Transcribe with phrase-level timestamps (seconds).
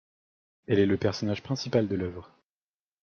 [0.65, 2.31] Elle est le personnage principal de l'œuvre.